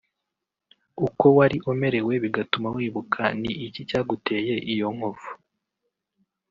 uko 1.07 1.25
wari 1.37 1.57
umerewe 1.71 2.13
bigatuma 2.23 2.67
wibuka 2.75 3.21
ni 3.41 3.51
iki 3.65 3.81
cyaguteye 3.89 4.53
iyo 4.73 4.87
nkovu 4.95 5.29